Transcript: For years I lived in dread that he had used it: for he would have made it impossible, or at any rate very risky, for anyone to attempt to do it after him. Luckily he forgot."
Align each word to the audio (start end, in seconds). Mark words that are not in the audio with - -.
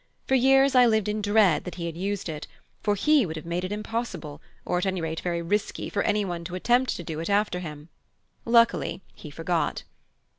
For 0.25 0.33
years 0.33 0.73
I 0.73 0.87
lived 0.87 1.07
in 1.07 1.21
dread 1.21 1.63
that 1.63 1.75
he 1.75 1.85
had 1.85 1.95
used 1.95 2.27
it: 2.27 2.47
for 2.81 2.95
he 2.95 3.23
would 3.23 3.35
have 3.35 3.45
made 3.45 3.63
it 3.63 3.71
impossible, 3.71 4.41
or 4.65 4.79
at 4.79 4.87
any 4.87 4.99
rate 4.99 5.19
very 5.19 5.43
risky, 5.43 5.91
for 5.91 6.01
anyone 6.01 6.43
to 6.45 6.55
attempt 6.55 6.95
to 6.95 7.03
do 7.03 7.19
it 7.19 7.29
after 7.29 7.59
him. 7.59 7.87
Luckily 8.43 9.03
he 9.13 9.29
forgot." 9.29 9.83